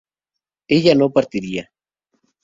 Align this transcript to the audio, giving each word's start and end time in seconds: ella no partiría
ella 0.67 0.95
no 0.95 1.11
partiría 1.13 1.71